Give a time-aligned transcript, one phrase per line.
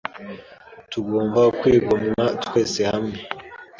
[0.91, 3.17] Tugomba kwigomwa twese hamwe,